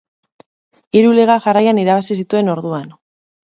[1.01, 2.93] Hiru Liga jarraian irabazi zituen orduan.